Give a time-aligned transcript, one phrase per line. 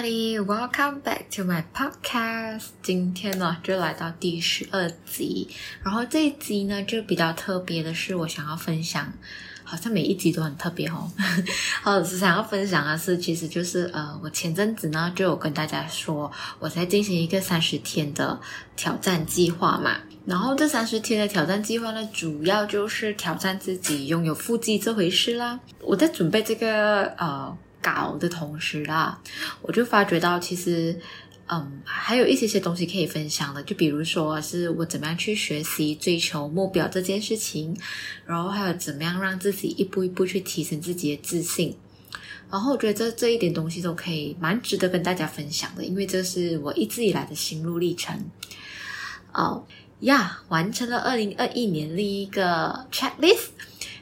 [0.00, 2.68] everybody, welcome back to my podcast.
[2.82, 5.46] 今天呢，就来到第十二集。
[5.82, 9.12] 然后这一集呢，就比较特别的是，我想要分享，
[9.62, 11.10] 好像每一集都很特别哦。
[11.82, 18.40] 好，是想要分享的是，其实就是呃，我前阵子呢，就有跟大家说，我在进行一个三十天的
[18.76, 19.98] 挑战计划嘛。
[20.24, 25.60] 然后这三十天的挑战计划呢，主要就是挑战自己拥有腹肌这回事啦。
[25.82, 27.54] 我在准备这个呃。
[27.82, 29.20] 搞的同时啦，
[29.62, 30.98] 我就发觉到其实，
[31.48, 37.76] 嗯，还有一些些东西可以分享的，就比如说是我怎么样去学习追求目标这件事情，
[38.26, 41.76] 然后还有怎么样让自己一步一步去提升自己的自信，
[42.50, 48.24] 然后我觉得这这一点东西都可以蛮值得跟大家分享的，因为这是我一直以来的心路历程。
[49.32, 49.66] 哦
[50.00, 53.48] 呀，完成了二零二一年另一个 checklist。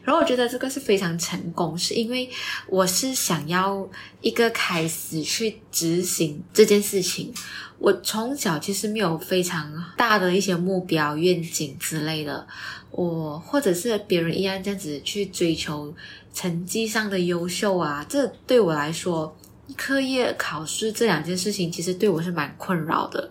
[0.04, 2.28] 然后我觉得这个是非常成功，是因为
[2.66, 3.86] 我是想要
[4.20, 7.32] 一个开始去执行这件事情。
[7.78, 12.46] 我从小其实没有非常大的一些目标、愿景之类的，
[12.90, 15.94] 我或者是别人一样这样子去追求
[16.32, 19.36] 成绩上的优秀啊，这对我来说，
[19.76, 23.30] 课业、考试这两件事情其实对我是蛮困扰的，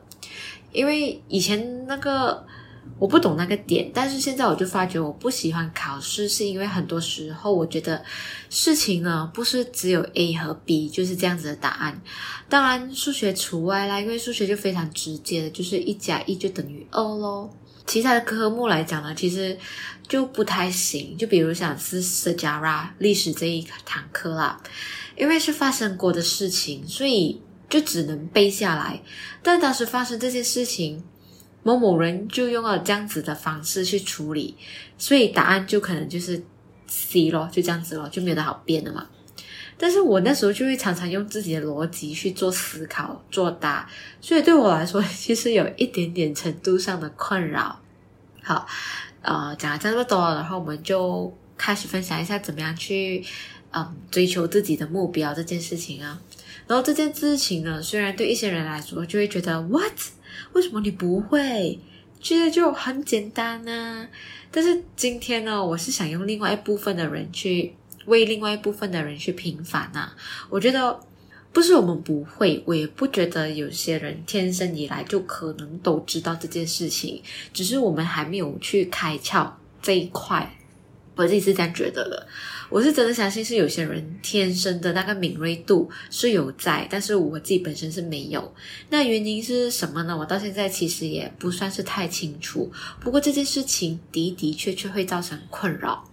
[0.71, 2.45] 因为以前那个。
[2.99, 8.03] 我不懂那个点，但是现在我就发觉我不喜欢考试，是因为很多时候我觉得
[8.49, 12.02] 事情呢不是只有 A 和 B 就是这样子的答案，
[12.49, 17.49] 当然数学除外啦，因为数学就非常直接的，就是一加一就等于二咯。
[17.85, 19.58] 其他的科目来讲呢，其实
[20.08, 24.61] 就不太行，就比如像是 sejarah 历史这一堂课啦，
[25.15, 29.02] 因为是发生过的事情，所以就只能背下来，
[29.43, 31.03] 但当时发生这些事情。
[31.67, 34.55] 某某人就用了这样子的方式去处理，
[34.97, 36.41] 所以答案就可能就是
[36.87, 39.05] C 咯，就这样子咯，就没有得好变了嘛。
[39.77, 43.86] 但是我那时候就会常常用自己的逻辑去做思考、作答，
[44.21, 47.77] 所以对我来说其实有一点点程度上的困扰。
[48.42, 48.65] 好，
[49.21, 53.21] 呃，讲了这么多，然后我们就开始分享一下怎么样去
[53.71, 56.17] 嗯追求自己的目标这件事情啊。
[56.65, 59.92] 然后这件事情呢，虽然对一些人来说就会觉得 What？
[60.53, 61.80] 为什么你不会？
[62.20, 64.08] 其实就很简单呢？
[64.52, 67.75] 但是今天呢，我是想用另外一部分的人去
[68.08, 70.11] 为另外一部分的人去平反呐。
[70.49, 70.99] 我觉得
[71.53, 77.21] 不是我们不会，我也不觉得有些人天生以来就可能都知道这件事情，
[77.54, 80.55] 只是我们还没有去开窍这一块。
[81.15, 82.27] 我自己是这样觉得的。
[82.70, 88.54] 我是真的相信是有些人天生的那个敏锐度是有在，但是我自己本身是没有。
[88.89, 90.17] 那原因是什么呢？
[90.17, 92.70] 我到现在其实也不算是太清楚。
[93.00, 96.04] 不过这件事情的的确确会造成困扰，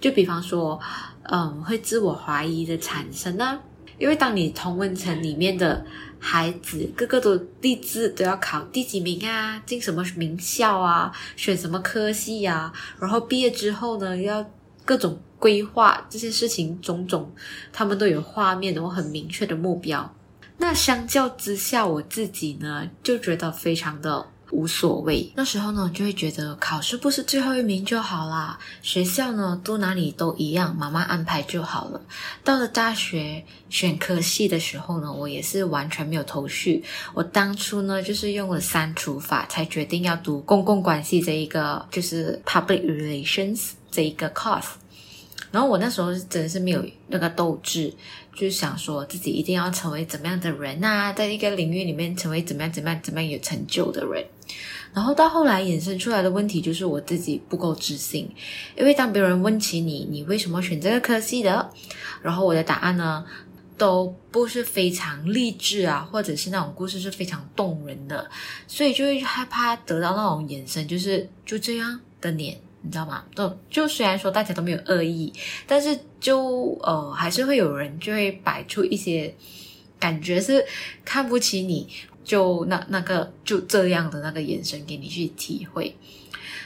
[0.00, 0.80] 就比方说，
[1.30, 3.60] 嗯，会自我怀疑的产生呢。
[3.98, 5.84] 因为当你同温层里面的
[6.18, 14.44] 孩子个个都立志都要考第几名啊，进什么名校啊，选什么科系啊，然后毕业之后呢，要
[14.84, 15.20] 各种。
[15.40, 17.32] 规划这些事情种种，
[17.72, 20.14] 他们都有画面，有很明确的目标。
[20.58, 25.32] 那相较之下，我自己呢就觉得非常的无所谓。
[25.34, 32.02] 那时候呢，就会觉得考试不是最后一名就好啦，学校呢读哪里都一样，妈妈安排就好了。
[32.44, 36.84] 到了大学选科系的时候呢，我也是完全没有头绪。
[37.14, 44.72] 我当初呢就是用了删除法，才决定要读公共关系这一个，就是 public relations 这一个 course。
[45.50, 47.92] 然后我那时候真的是没有那个斗志，
[48.34, 54.24] 就想说自己一定要成为怎么样的人啊，在一个领域里面成为怎么样怎么样怎么样有成就的人。
[54.92, 58.28] 然后到后来衍生出来的问题就是我自己不够自信，
[58.76, 61.70] 因为当别人问起你，你为什么选这个科系的，
[62.22, 63.24] 然后我的答案呢
[63.78, 68.28] 都不是非常励志啊，或者是那种故事是非常动人的，
[68.66, 72.58] 所以就会害怕得到那种眼神，就是就这样的脸。
[72.82, 73.24] 你知道吗？
[73.34, 75.32] 都就虽然说大家都没有恶意，
[75.66, 79.34] 但是就呃还是会有人就会摆出一些
[79.98, 80.64] 感觉是
[81.04, 81.86] 看不起你，
[82.24, 85.94] 就那那个就这样的那个眼神给你去体会。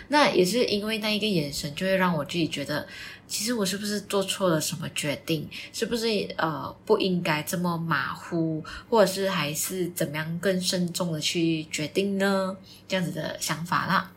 [0.08, 2.86] 那也是因为那一个眼神，就会让我自己觉得，
[3.26, 5.48] 其实我是不是做错了什么决定？
[5.72, 6.06] 是不是
[6.36, 12.54] 呃不应该这么马虎，或者是还是怎么样更慎重的去决定呢？
[12.86, 14.12] 这样子的想法啦。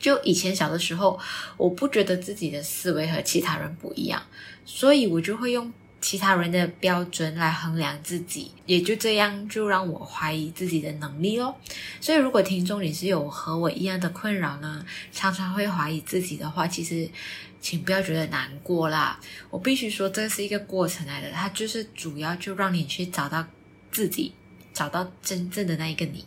[0.00, 1.16] 就以前小的时候，
[1.56, 4.20] 我不觉得自己的思维和其他人不一样，
[4.64, 11.54] 所以我就会用其他人的标准来衡量自己，也就这样就让我怀疑自己的能力咯。
[12.00, 17.08] 所以如果听众你是有和我一样的困扰呢，常常会怀疑自己的话，其实
[17.60, 19.20] 请不要觉得难过啦。
[19.50, 23.46] 我必须说，这是一个过程来的，它就是主要就让你去找到
[23.92, 24.32] 自己。
[24.72, 26.24] 找到真正的那一个你。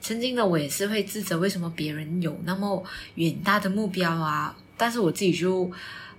[0.00, 2.84] 曾经的我也是会自责，为什么别人有那么
[3.16, 5.70] 远大的目标啊，但是我自己就。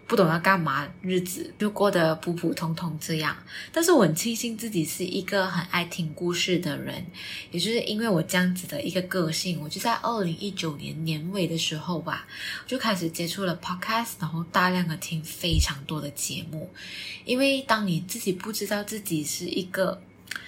[0.07, 3.33] 不懂要干嘛，日子就过得普普通通这样。
[3.72, 7.06] 但是我很庆幸自己是一个很爱听故事的人，
[7.50, 12.28] 也就是因为我这样子的一个个性，我就在二零一九年年尾的时候吧，
[12.68, 16.69] 就开始接触了 podcast，然后大量的听非常多的节目。
[17.24, 20.01] 因为当你自己不知道自己是一个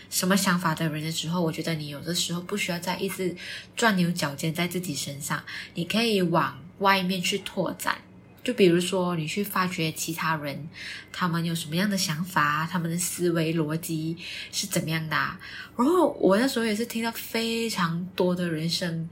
[0.10, 3.36] 什么想法的人的时候，我觉得你有的时候不需要再一直
[3.76, 5.44] 钻牛角尖在自己身上，
[5.74, 7.98] 你可以往外面去拓展。
[8.44, 10.70] 就比如说，你去发掘其他人，
[11.12, 14.18] 他们有什么样的想法，他们的思维逻辑
[14.52, 15.16] 是怎么样的。
[15.16, 19.10] 然后我那时候也是听到非常多的人生，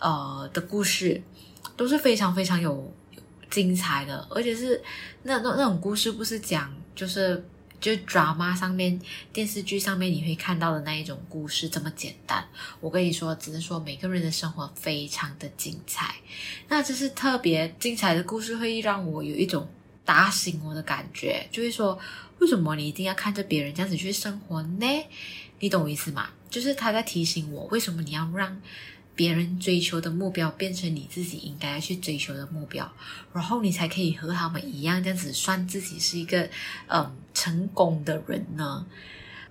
[0.00, 1.22] 呃的故事，
[1.76, 2.92] 都是非常非常有
[3.48, 4.82] 精彩的，而且是
[5.22, 7.42] 那那那种故事，不是讲就是。
[7.82, 8.98] 就 drama 上面，
[9.32, 12.46] 电视剧上面你会看到的那一种故事这么简单。
[12.80, 16.14] 我跟你说，只能说每个人的生活非常的精彩。
[16.68, 19.68] 那这是特别精彩的故事，会让我有一种
[20.04, 21.98] 打醒我的感觉，就会说，
[22.38, 24.86] 为什么你一定要看着别人这样子去生活呢？
[25.58, 26.30] 你懂我意思吗？
[26.48, 28.62] 就是他在提醒我，为什么你要让。
[29.14, 32.90] 别人追求的目标变成你自己应该要去追求的目标，
[33.32, 36.48] 然后你才可以和他们一样这样子算自己是一个
[36.88, 38.86] 嗯成功的人呢。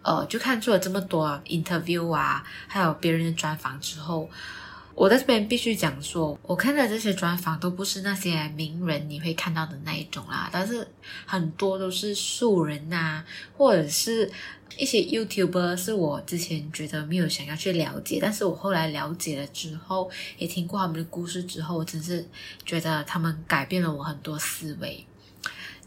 [0.04, 4.30] 呃，就看做了这么多 interview 啊，还有别人的专访之后。
[5.02, 10.88] 我在这边必须讲说，我看的这些专访都不是那些名人你会看到的那一种啦，但是
[11.26, 13.26] 很多都是素人呐、啊，
[13.58, 14.32] 或者是
[14.78, 20.08] 一些 YouTuber，是我之前觉得没有想要去了解，但是我后来了解了之后，
[20.38, 22.24] 也听过他们的故事之后，我真是
[22.64, 25.04] 觉得他们改变了我很多思维。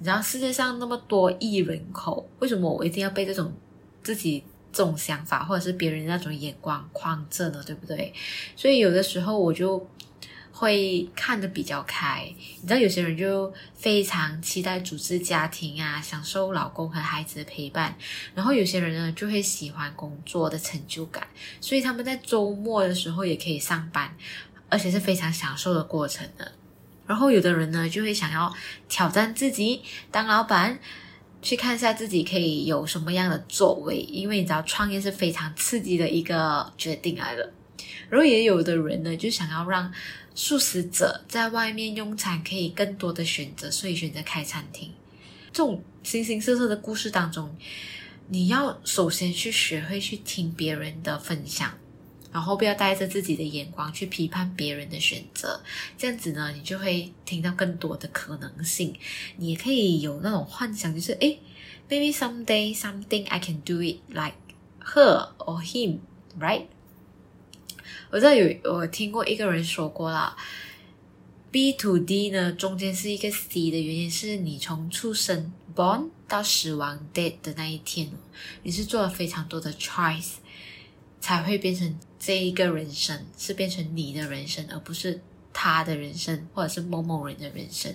[0.00, 3.52] 你知道世界上那么多亿人口，为什么我一定要被这种
[4.02, 4.42] 自己？
[4.74, 8.12] 这种想法，或者是别人那种眼光框着呢，对不对？
[8.56, 9.88] 所以有的时候我就
[10.52, 12.24] 会看得比较开。
[12.60, 17.92] 你知道，有些人就非常期待组织家庭啊，享受老公和孩子的陪伴；
[18.34, 21.26] 然后有些人呢，就会喜欢工作的成就感，
[21.60, 24.16] 所以他们在周末的时候也可以上班，
[24.68, 26.52] 而且是非常享受的过程的。
[27.06, 28.52] 然后有的人呢，就会想要
[28.88, 30.80] 挑战自己，当老板。
[31.44, 37.52] 去看一下自己可以有什么样的作为，因为你知道创业是非常刺激的一个决定来的。
[38.08, 39.92] 然后也有的人呢，就想要让
[40.34, 44.90] 素食者在外面用餐可以更多的选择，所以选择开餐厅。
[45.52, 47.54] 这种形形色色的故事当中，
[48.28, 51.78] 你要首先去学会去听别人的分享。
[52.34, 55.60] 然后不要带着自己的眼光去批判别人的选择，
[55.96, 58.92] 这样子呢，你就会听到更多的可能性。
[59.36, 61.38] 你也可以有那种幻想，就是诶
[61.88, 64.34] ，maybe someday something I can do it like
[64.84, 66.64] her or him，right？
[68.10, 70.36] 我知道有我听过一个人说过啦
[71.52, 78.10] ，B to D 呢，中间是一个 C 的原因是你从出生 born 到死亡 dead 的那一天，
[78.64, 80.32] 你是做了非常多的 choice。
[81.20, 85.20] 才会变成这一个人生，是变成你的人生，而不是
[85.52, 87.94] 他的人生，或者是某某人的人生。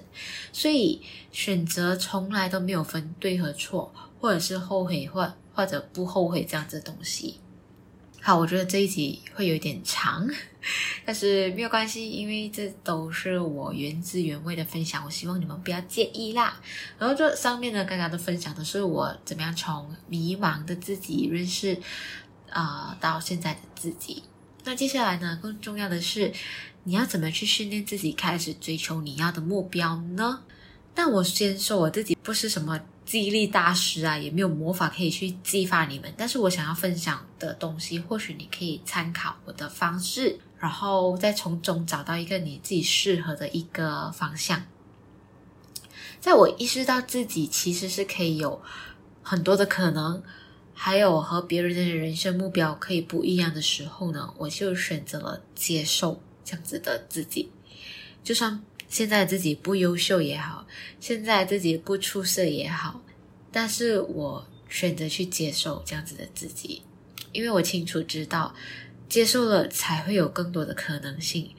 [0.53, 7.39] 所以选择从来都没有分对和错，或者是后悔或或者不后悔这样子的东西。
[8.21, 10.29] 好，我觉得这一集会有点长，
[11.05, 16.61] 但是没有关系，因为这都是我原汁原味的分享，我希望你们不要介意啦。
[16.99, 21.75] 然后这上面呢，刚刚的分享的是我怎么样从迷茫的自己认识。
[22.51, 24.23] 啊、呃，到现在的自己，
[24.63, 25.39] 那接下来呢？
[25.41, 26.31] 更重要的是，
[26.83, 30.41] 你要怎么去训练自己，开始追求你要的目标呢？
[30.93, 36.13] 但我先说我自己不是什么激励大师啊，也没有魔法可以去激发你们。
[36.17, 44.63] 但是我想要分享的东西，或许你可以参考我的方式，然后再从中找到一个你自己适合的一个方向。
[46.19, 48.61] 在我意识到自己其实是可以有
[49.23, 50.21] 很多的可能。
[50.81, 57.51] 还有和别人的人生目标可以不一样的时候呢，我就选择了接受这样子的自己。
[58.23, 60.65] 就算现在自己不优秀也好，
[61.01, 63.03] 现在自己不出色也好，
[63.51, 66.81] 但是我选择去接受这样子的自己，
[67.33, 68.55] 因为我清楚知道，
[69.09, 71.49] 接受了才会有更多的可能性。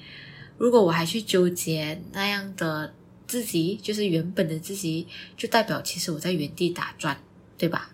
[0.57, 2.95] 如果我还去纠结那样的
[3.27, 7.23] 自己，就是原本的自己，就代表其实我在原地打转，
[7.59, 7.91] 对吧？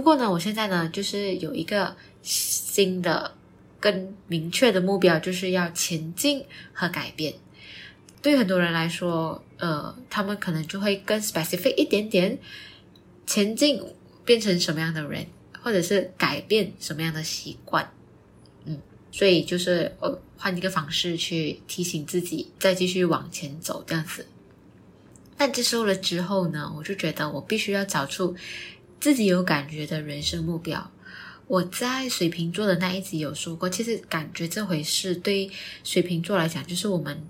[0.00, 3.34] 不过呢，我现在呢，就是有一个新的、
[3.78, 6.42] 更明确的目标，就是要前进
[6.72, 7.34] 和改变。
[8.22, 12.38] 对很多人来说，呃，他们可能就会更 specific 一点点，
[13.26, 13.78] 前进
[14.24, 15.26] 变成什么样的人，
[15.60, 17.92] 或者是改变什么样的习惯。
[19.12, 24.26] 所以就是呃换一个方式去提醒自己，再继续往前走这样子。
[25.36, 28.34] 但接受了之后呢，我就觉得我必须要找出
[29.00, 30.92] 自己有感觉的人生目标。
[31.46, 35.50] 我在水瓶座的那一集有说过，其实感觉这回事对
[35.82, 37.26] 水瓶座来讲，就是我们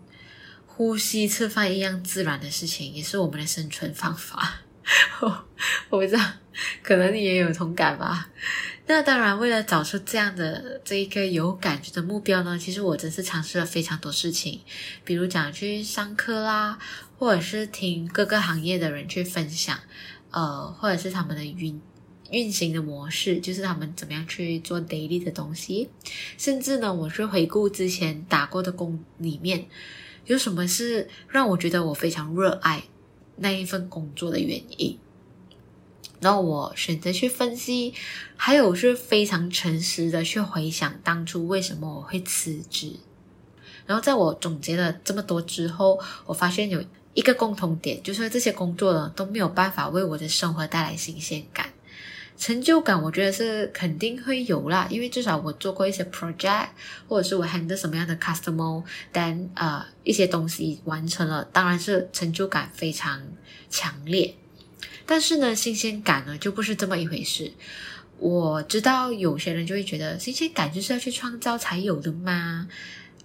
[0.67, 4.61] 呼吸、吃饭一样自然的事情，也是我们的生存方法。
[5.89, 6.23] 我不知道，
[6.83, 8.29] 可能你也有同感吧。
[8.87, 14.61] 那当然，为了找出这样的这一个有感觉的目标呢，其实我真是尝试了非常多事情，
[15.05, 16.79] 比如讲去上课啦，
[17.17, 19.79] 或者是听各个行业的人去分享，
[20.31, 21.81] 呃，或者是他们的运。
[22.33, 25.89] 运行的模式就是他们怎么样去做 daily 的东西，
[26.39, 29.67] 甚至呢，我是回顾之前打过的工里面，
[30.27, 32.85] 有什么是让我觉得我非常热爱
[33.35, 34.97] 那一份工作的原因，
[36.21, 37.95] 然后我选择去分析，
[38.37, 42.93] 还有是非常诚实的去回想当初为什么我会辞职，
[43.87, 46.85] 然后在我总结了这么多之后，我发现有
[47.15, 51.67] 一个共同点，就是这些工作呢都没有办法为我的生活带来新鲜感。
[52.39, 56.69] 成就感，我觉得是肯定会有啦，因为至少我做过一些 project，
[57.07, 63.21] 或者是我 handle 什么样的 customer，但呃一些东西完成了，当然是成就感非常
[63.69, 64.35] 强烈。
[65.05, 67.53] 但是呢，新鲜感呢就不是这么一回事。
[68.19, 72.69] 我知道有些人就会觉得新鲜感就是要去创造才有的嘛，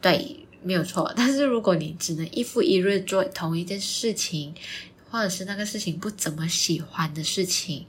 [0.01, 1.13] 对，没有错。
[1.15, 4.55] 但是如果你只能一复一日做同一件事情，
[5.11, 7.85] 或者是那个事情不怎么喜欢的事情，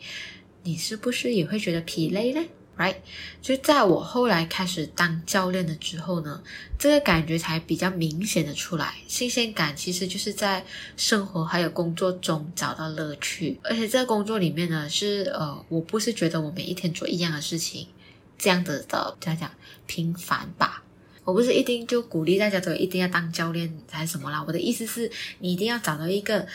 [0.63, 2.45] 你是不是也会觉得疲累呢
[2.77, 2.97] ？Right？
[3.41, 6.43] 就在我后来开始当教练了之后呢，
[6.79, 8.97] 这个感觉才比较明显的出来。
[9.09, 10.63] 新鲜感其实就是在
[10.99, 17.89] 生活还有工作中找到乐趣，而且在工作里面呢，是呃，我不是觉得我每一天做一样的事情，
[18.37, 19.51] 这样子的这样讲
[19.87, 20.83] 平凡吧。
[21.27, 24.43] 我不是一定就鼓励大家都一定要当教练还是什么啦。
[24.47, 26.47] 我的意思是你一定要找到一个。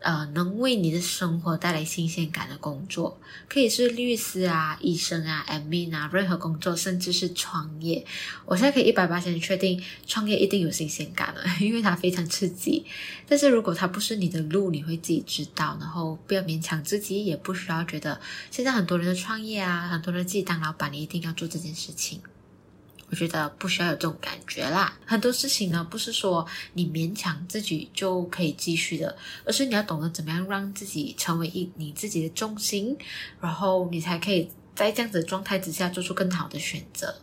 [0.00, 8.06] 呃，能为你的生活带来新鲜感的工作，可以是律师啊、医生啊、admin 啊，任何工作，甚至是创业。
[8.46, 12.86] 我现在可以一百八十确定，创业一定有新鲜感了， 因为它非常刺激。
[13.26, 18.20] 但是如果它不是你的路，你会自己知道，然后不要勉强自己，也不需要觉得
[18.52, 22.20] 现在很多人的创业啊，很多人自己当老板，你一定要做这件事情。
[23.10, 24.98] 我觉得不需要有这种感觉啦。
[25.06, 32.96] 很多事情呢，不是说你勉强自己就可以继续的，而是你要懂得怎么样让自己成为一你自己的中心，
[33.40, 37.14] 然后你才可以在这样子的状态之下做出更好的选择。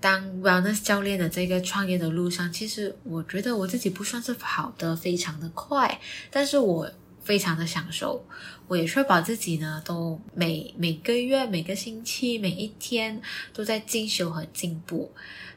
[0.00, 6.00] 当 Wellness 教练的这个创业的路上，其实我觉得我自己不算是跑得非常的快，
[6.30, 6.90] 但是我。
[7.24, 8.24] 非常的享受，
[8.68, 13.20] 我也确保自己呢，都每每个月、每个星期、每一天
[13.52, 15.10] 都在进修和进步。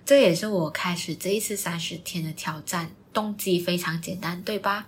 [0.05, 4.87] 这也是我开始这一次三十天的挑战动机非常简单，对吧？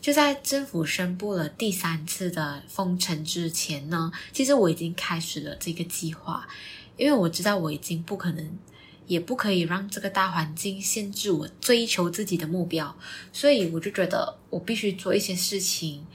[0.00, 6.48] 就在政府宣布了第三次的封城之前呢，其实我已经开始了这个计划，
[6.96, 8.58] 因为我知道我已经不可能。
[9.06, 12.96] 也不可以让这个大环境限制我追求自己的目标，
[13.32, 16.06] 所以我就觉得我必须做一些事情，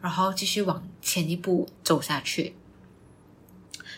[0.00, 2.54] 然后继续往前一步走下去。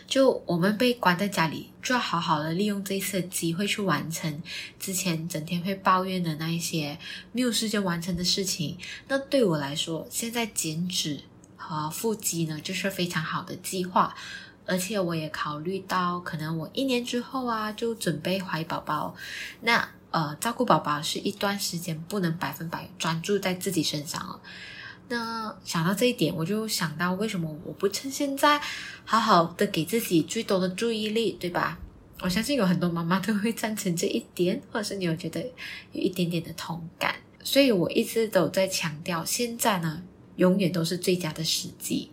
[0.07, 4.43] 就我们被关在家里，就要好好的利用这一次机会去完成
[4.77, 6.99] 之前整天会抱怨的那一些
[7.31, 8.77] 没有时间完成的事情。
[9.07, 11.21] 那对我来说，现在减脂
[11.55, 14.13] 和腹肌呢，就是非常好的计划。
[14.65, 19.15] 而且我也考虑到，可能我一年之后啊，就准备怀宝宝。
[19.61, 24.39] 那呃，照顾宝宝是一段时间不能百分百专注在自己身上了。
[25.07, 28.61] 那想到这一点，我就想到为什么我不趁现在
[29.03, 31.79] 好好的给自己最多的注意力，对吧？
[32.21, 35.41] 我相信有很多妈妈都会赞成这一点，或者是你有觉得
[35.91, 37.15] 有一点点的同感。
[37.43, 40.03] 所以我一直都在强调，现在呢，
[40.35, 42.11] 永远都是最佳的时机。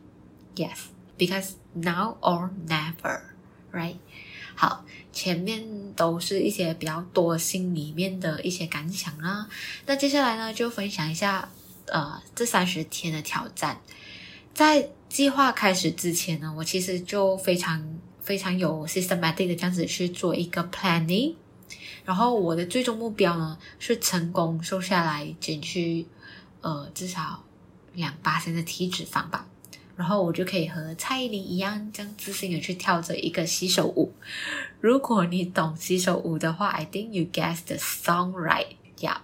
[0.56, 1.50] Yes，because。
[1.82, 3.20] Now or never,
[3.72, 3.96] right?
[4.54, 9.48] 好，前面都是一些比较多心里面的一些感想啦。
[9.86, 11.48] 那接下来呢，就分享一下
[11.86, 13.80] 呃这三十天的挑战。
[14.52, 21.34] 在计划开始之前呢，我其实就非常非常有 systematic 的这样子去做一个 planning。
[22.04, 26.06] 然后我的最终目标呢，是成功瘦下来，减去
[26.62, 27.44] 呃至少
[27.92, 29.46] 两八千的体脂肪吧。
[29.98, 34.12] 然后我就可以和蔡依林一样，这样自信的去跳着一个洗手舞。
[34.80, 38.68] 如果你懂洗手舞的话，I think you guessed the song right.
[39.00, 39.16] Yeah，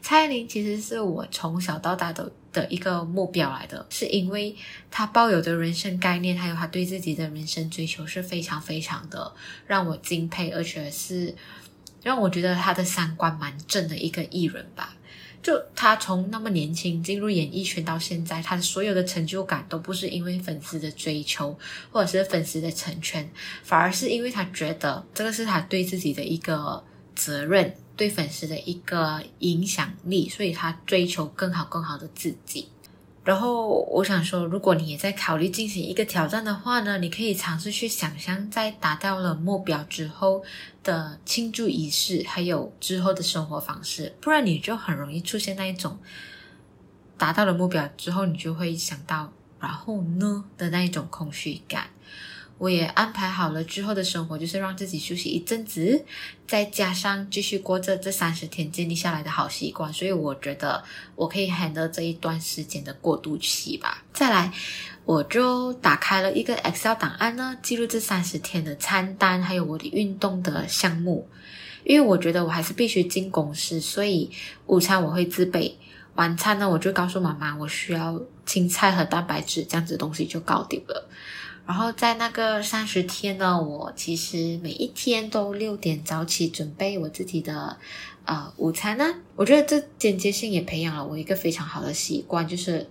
[0.00, 4.56] 蔡依林其实是我从小到大的的一个目标来的，是因为
[4.90, 9.34] 她抱有的人生概念，还有她对自己的人生追求是非常非常的
[9.66, 11.34] 让我敬佩，而且是
[12.02, 14.95] 让我觉得她的三观蛮正的一个艺人吧。
[15.46, 21.56] 就他从那么年轻进入演艺圈到现在，他所有的成就感都不是因为粉丝的追求
[21.92, 23.30] 或者是粉丝的成全，
[23.62, 26.82] 反而是因为他觉得这个是他对自己的一个
[27.14, 32.66] 责任，对粉丝的一个影响力，所以他追求更好更好的自己。
[33.26, 40.44] 然后我想说，如果你也在考虑进行一个挑战的话呢，你可以尝试去想象在达到了目标之后
[40.84, 45.98] 的庆祝仪式，还有之后的生活方式，不然你就很容易出现那一种
[47.18, 51.88] 达到了目标之后，你就会想到然后呢的那一种空虚感。
[52.58, 56.04] 我也安排好了之后的生活，就是让自己休息一阵子，
[56.48, 60.82] 再加上继续过着这三十天建立下来的好习惯，所以我觉得
[61.14, 64.02] 我可以 handle 这一段时间的过渡期吧。
[64.12, 64.50] 再来，
[65.04, 71.28] 我就打开了一个 Excel 档案呢，记录这三十天的餐单，还有我的运动的项目。
[71.84, 74.28] 因为我觉得我还是必须进公司，所以
[74.66, 75.78] 午餐我会自备，
[76.14, 81.08] 晚餐呢我就告诉妈妈我需要青菜和蛋白质，这样子的东西就搞定了。
[81.66, 87.76] 然后在那个三十天呢，我其实每一天都六点早起准备我自己的
[88.24, 89.04] 呃午餐呢。
[89.34, 92.88] 我觉得这间接性也培养了我一个非常好的习惯，就是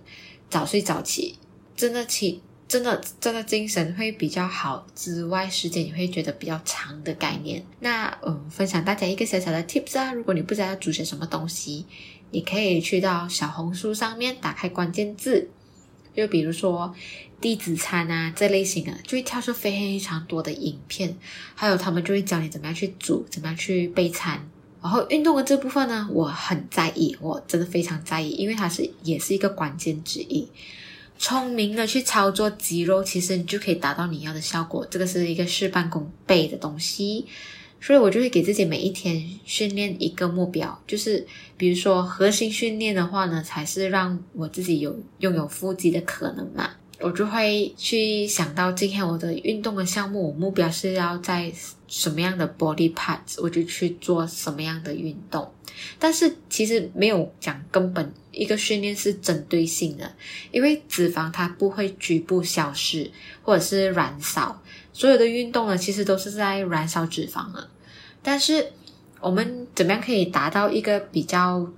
[0.50, 1.38] 早睡早起，
[1.74, 7.64] 真的起真的真的精神会比较好，之外时间也会觉得比较长的概念。
[7.80, 11.86] 那嗯，分享大家一个小小的 tips 啊，如果你不知道要煮些什么东西，
[12.30, 15.48] 你可以去到小红书上面打开关键字。
[16.14, 16.94] 就比如说
[17.40, 21.16] 弟子餐啊，这类型的就会跳出非常多的影片，
[21.54, 24.48] 还有他们就会教你怎么样去煮，怎么样去备餐。
[24.82, 30.46] 然后运动的这部分呢，我很在意，我真的非常在意，因为它是也是一个关键之一。
[31.18, 34.86] 聪明的去操作肌肉，其实你就可以达到你要的效果。
[34.90, 37.26] 这个是一个事半功倍的东西。
[37.78, 46.70] 所以我就会给自己每一天训练一个目标，就是比如说核心训练的话呢，才是让我自己有拥有腹肌的可能嘛。
[47.00, 51.52] 我就会去想到今天我的运动的项目，我目标是要在
[51.86, 55.52] 什么样的 body parts，我就去做什么样的运动。
[55.98, 60.10] 但是其实没有讲根本一个训练是针对性的，
[60.50, 63.10] 因为脂肪它不会局部消失
[63.42, 64.62] 或者是燃烧。
[64.94, 67.68] 所有的运动呢，其实都是在燃烧脂肪了。
[68.22, 68.72] 但是
[69.20, 71.70] 我们怎么样可以达到一个比较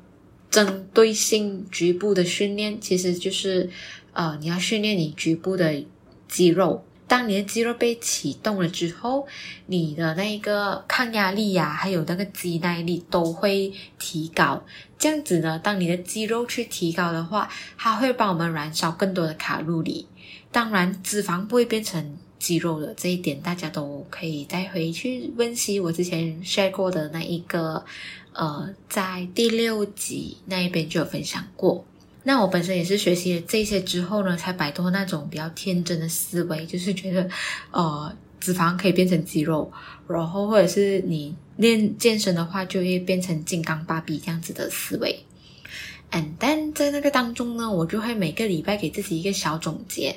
[0.48, 2.80] 针对性局部的训练？
[2.80, 3.68] 其实就是，
[4.18, 5.86] 呃，你要训练你局部的
[6.26, 6.84] 肌肉。
[7.06, 9.28] 当你的肌肉被启动了之后，
[9.66, 14.64] 你的那一个抗压力呀、还有那个肌耐力都会提高。
[14.98, 20.08] 这样子呢，当你的肌肉去提高的话，它会帮我们燃烧更多的卡路里。
[20.50, 22.18] 当然，脂肪不会变成。
[22.40, 27.84] 肌肉的这一点，大家都可以再回去温习我之前 share 过的那一个，
[28.32, 31.84] 呃，在第六集那一边就有分享过。
[32.28, 37.26] 那我本身也是学习了这些之后呢，才摆脱那种比较天真的思维，就是觉得，
[37.70, 39.72] 呃，脂肪可以变成肌肉，
[40.06, 45.24] 然后或者是你练健身的话，就会变成金刚芭比这样子的思维。
[46.10, 50.16] 嗯，但在那个当中呢，我就会每个礼拜给自己一个小总结。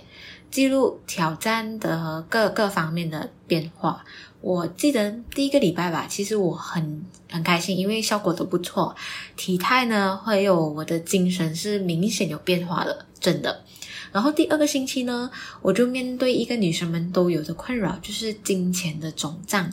[0.51, 4.03] 记录挑战的各各方面的变化。
[4.41, 8.95] 我记得第一个礼拜吧，其实我很很开心，因为效果都不错。
[9.37, 13.63] 体态呢，还有我的精神是明显有变化的，真的。
[14.11, 19.71] 然后第二个星期呢，我就面对一个女生们都有的困扰，就是金钱的肿胀。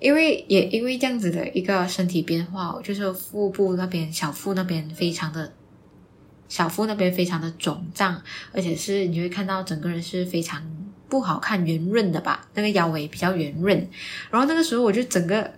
[0.00, 5.52] 因为也因为这样子的一个身体变化，就是腹部那边、小腹那边非常的。
[6.52, 10.62] 小腹那边非常的肿胀，而且是你会看到整个人是非常
[11.08, 12.46] 不好看、圆润的吧？
[12.52, 13.88] 那个腰围比较圆润，
[14.30, 15.50] 然后那个时候我就整个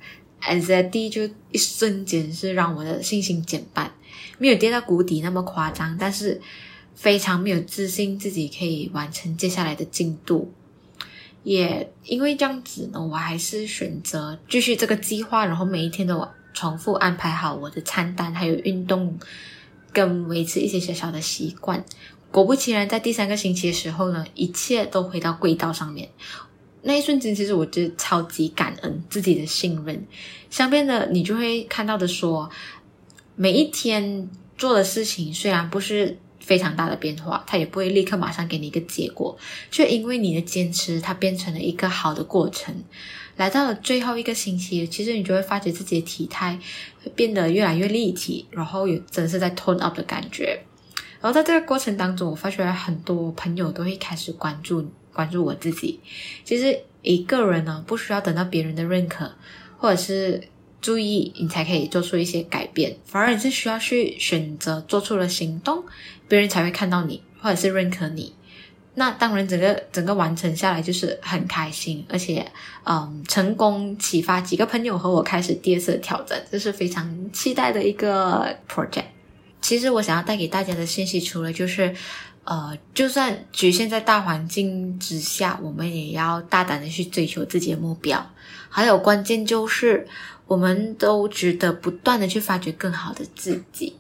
[0.43, 3.93] anxiety 就一瞬间是让我的信心减半，
[4.39, 6.41] 没有跌到谷底那么夸张，但是
[6.95, 10.53] 非常没有自信自己可以完成接下来的进度。
[11.43, 19.19] 也因为这样子呢，我还是选择继续这个计划，然后每一天都重复安排好我的餐单，还有运动。
[19.95, 21.83] 跟维持一些小小的习惯，
[22.33, 26.11] 果不其然，在第三个星期的时候呢，一切都回到轨道上面。
[26.83, 30.07] 那一瞬间，其实我就超级感恩自己的信任。
[30.51, 32.51] 相变的，你就会看到的说，
[33.37, 34.29] 每一天
[34.59, 39.39] 做的事情虽然不是非常大的变化，它也不会立刻马上给你一个结果，
[39.71, 42.75] 却因为你的坚持，它变成了一个好的过程。
[43.37, 46.59] 来到了最后一个星期，其实你就会发觉自己的体态
[47.03, 50.61] 会变得越来越立体，然后有真的是在 tone up 的感觉。
[51.21, 55.99] 然后在这个过程当中，我发觉很多朋友都会开始关注关注我自己。
[56.45, 59.33] 其实一个人呢，不需要等到别人的认可，
[59.79, 60.49] 或者是
[60.81, 62.95] 注意，你才可以做出一些改变。
[63.07, 65.83] 反而你是需要去选择做出了行动，
[66.29, 68.35] 别人才会看到你，或者是认可你。
[68.95, 72.47] 那当然，整个整个完成下来就是很开心，而且
[72.85, 79.05] 嗯，成功启发几个朋友和我开始第二次挑战，这是非常期待的一个 project。
[79.61, 81.95] 其实我想要带给大家的信息，除了就是。
[82.47, 88.31] 呃，就算局限在大环境之下，我们也要大胆的去追求自己的目标。
[88.69, 90.07] 还有关键就是，
[90.47, 93.97] 我们都值得不断的去发掘更好的自己。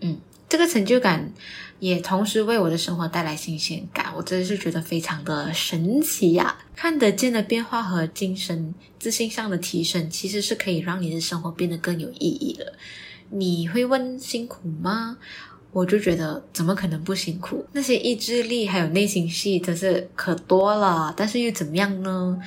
[0.00, 0.16] 嗯，
[0.48, 1.34] 这个成就感
[1.82, 6.56] 也同时为我的生活带来新鲜感，我真的是觉得非常的神奇呀！
[6.76, 12.74] 看得见的变化和精神自信上的提升，其实是可以让你的生活变得更有意义的。
[13.30, 15.18] 你会问辛苦吗？
[15.72, 17.66] 我就觉得怎么可能不辛苦？
[17.72, 22.40] 那些意志力还有内心戏真是可多了，但是又怎么样呢？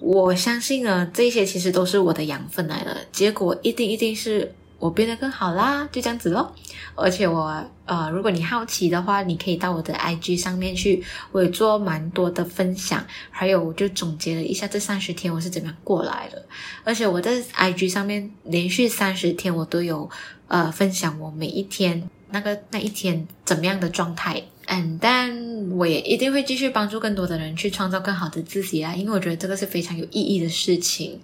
[0.00, 6.52] 我相信呢，这些其实都是我的养分来的，结果一定一定是我变得更好啦，就这样子咯。
[6.96, 16.44] 而且我呃，如果你好奇的话，你可以到我的 IG 上面去，我有做蛮多的分享，还有我就总结了一下这三十天我是怎么样过来的。
[16.82, 20.10] 而且我在 IG 上面连续三十天我都有
[20.48, 22.08] 呃分享我每一天。
[22.32, 24.40] 那个那一天怎么样的状态？
[24.66, 31.20] 嗯，但我也一定会继续帮助更多的人去创造更好的自己啊，因为我觉得这个是非常有意义的事情。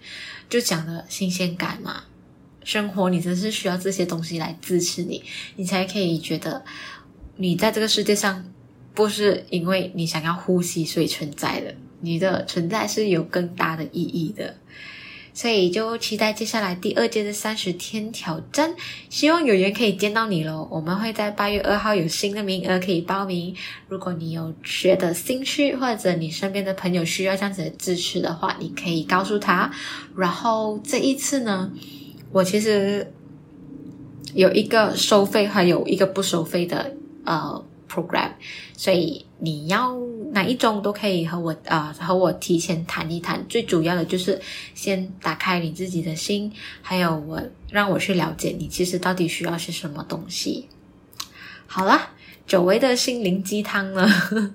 [0.50, 2.02] 就讲的新鲜感嘛，
[2.66, 5.22] 生活你真是需要这些东西来支持你，
[5.54, 6.64] 你才可以觉得
[7.36, 8.44] 你在这个世界上
[8.92, 14.56] 不是因为你想要呼吸所以存在的，你的存在是有更大的意义的。
[15.32, 18.74] 所以就期待接下来第二届的三十天挑战，
[19.10, 20.66] 希望有缘可以见到你喽。
[20.72, 23.54] 我们会在八月二号有新的名额可以报名。
[23.86, 29.70] 如果你有学的兴趣，或者你身边的朋友需要这样子的支持的话，你可以告诉他。
[30.16, 31.70] 然后这一次呢，
[32.36, 33.10] 我其实
[34.34, 36.94] 有一个收费，还有一个不收费的
[37.24, 38.32] 呃 program，
[38.76, 39.96] 所以你要。
[40.32, 43.42] 哪一种都可以和我、呃，和我提前谈一谈。
[43.48, 44.38] 最主要的就是
[44.74, 50.68] 先打开你自己的心，还有我让我去了解你，其实到底需要些什么东西。
[51.66, 52.10] 好了，
[52.46, 54.06] 久违的心灵鸡汤呢，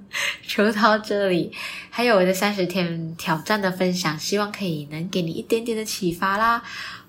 [0.45, 1.51] 就到这里。
[1.89, 6.61] 还有我的三十天挑战的分享，希望可以能给你一点点的启发啦，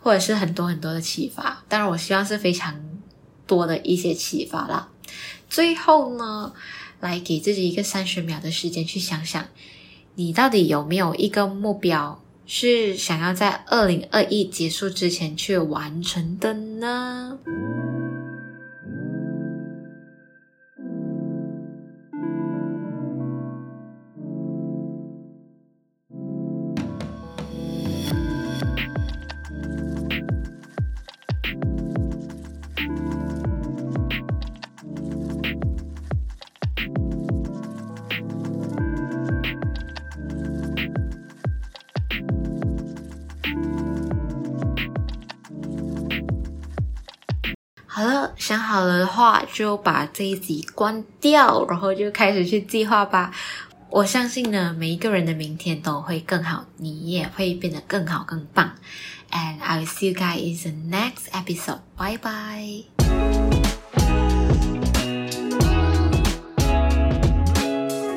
[0.03, 1.63] 或者是很多很多的启发。
[1.69, 2.75] 当然，我希望是非常
[3.47, 4.89] 多的一些启发啦。
[5.49, 6.53] 最后呢，
[7.01, 9.47] 来给自己一个三十秒的时间去想想，
[10.17, 17.39] 你到底有没有一个目标是想要在二零二一结束之前去完成的呢？
[48.73, 53.31] 好了的话，就把这一集关掉，然后就开始去计划吧。
[53.91, 58.73] 我相信呢，每一个人的明天都会更好，你也会变得更好、更棒。
[59.31, 61.81] And I will see you guys in the next episode.
[61.99, 63.12] Bye bye.